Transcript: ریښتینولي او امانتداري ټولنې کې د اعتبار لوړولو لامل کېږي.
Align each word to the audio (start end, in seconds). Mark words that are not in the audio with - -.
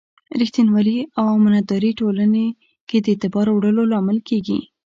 ریښتینولي 0.39 0.97
او 1.17 1.25
امانتداري 1.37 1.91
ټولنې 1.99 2.45
کې 2.87 2.97
د 3.01 3.05
اعتبار 3.13 3.45
لوړولو 3.51 3.83
لامل 3.91 4.17
کېږي. 4.29 4.59